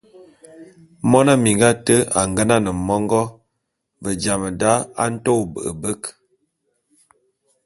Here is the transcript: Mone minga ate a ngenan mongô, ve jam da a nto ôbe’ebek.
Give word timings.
Mone 1.09 1.33
minga 1.43 1.67
ate 1.73 1.95
a 2.19 2.21
ngenan 2.29 2.65
mongô, 2.87 3.21
ve 4.03 4.11
jam 4.21 4.41
da 4.61 4.71
a 5.01 5.03
nto 5.13 5.29
ôbe’ebek. 5.41 6.01